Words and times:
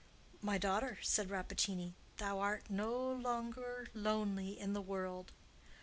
"My 0.41 0.57
daughter," 0.57 0.97
said 1.03 1.29
Rappaccini, 1.29 1.93
"thou 2.17 2.39
art 2.39 2.71
no 2.71 3.11
longer 3.13 3.89
lonely 3.93 4.59
in 4.59 4.73
the 4.73 4.81
world. 4.81 5.31